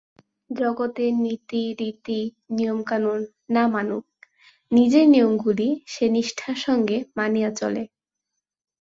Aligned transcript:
জগতের 0.49 1.13
নীতি 1.17 1.63
রীতি 1.79 2.19
নিয়মকানুন 2.49 3.19
না 3.49 3.63
মানুক, 3.67 4.03
নিজের 4.71 5.05
নিয়মগুলি 5.09 5.69
সে 5.87 6.05
নিষ্ঠার 6.09 6.57
সঙ্গে 6.57 6.97
মানিয়া 7.17 7.49
চলে। 7.51 7.83